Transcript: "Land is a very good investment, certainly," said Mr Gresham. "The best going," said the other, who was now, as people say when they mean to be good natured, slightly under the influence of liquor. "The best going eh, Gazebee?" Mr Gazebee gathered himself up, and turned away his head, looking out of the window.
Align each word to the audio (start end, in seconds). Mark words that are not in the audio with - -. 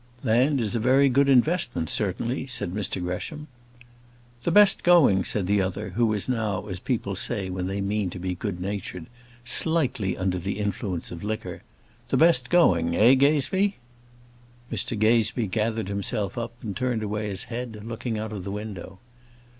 "Land 0.23 0.59
is 0.59 0.75
a 0.75 0.79
very 0.79 1.09
good 1.09 1.29
investment, 1.29 1.87
certainly," 1.87 2.47
said 2.47 2.73
Mr 2.73 2.99
Gresham. 2.99 3.45
"The 4.41 4.49
best 4.49 4.81
going," 4.83 5.23
said 5.23 5.45
the 5.45 5.61
other, 5.61 5.89
who 5.91 6.07
was 6.07 6.27
now, 6.27 6.65
as 6.65 6.79
people 6.79 7.15
say 7.15 7.51
when 7.51 7.67
they 7.67 7.81
mean 7.81 8.09
to 8.09 8.17
be 8.17 8.33
good 8.33 8.59
natured, 8.59 9.05
slightly 9.45 10.17
under 10.17 10.39
the 10.39 10.57
influence 10.57 11.11
of 11.11 11.23
liquor. 11.23 11.61
"The 12.09 12.17
best 12.17 12.49
going 12.49 12.95
eh, 12.95 13.13
Gazebee?" 13.13 13.75
Mr 14.71 14.97
Gazebee 14.97 15.45
gathered 15.45 15.87
himself 15.89 16.35
up, 16.35 16.53
and 16.63 16.75
turned 16.75 17.03
away 17.03 17.27
his 17.27 17.43
head, 17.43 17.83
looking 17.85 18.17
out 18.17 18.33
of 18.33 18.43
the 18.43 18.51
window. 18.51 18.97